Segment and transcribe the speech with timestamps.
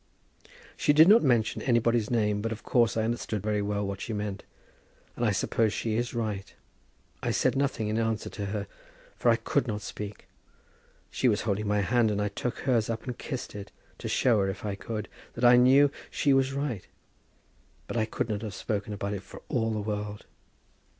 [0.75, 4.13] She did not mention anybody's name, but of course I understood very well what she
[4.13, 4.41] meant;
[5.15, 6.51] and I suppose she is right.
[7.21, 8.65] I said nothing in answer to her,
[9.15, 10.27] for I could not speak.
[11.11, 14.39] She was holding my hand, and I took hers up and kissed it, to show
[14.39, 16.87] her, if I could, that I knew that she was right;
[17.85, 20.25] but I could not have spoken about it for all the world.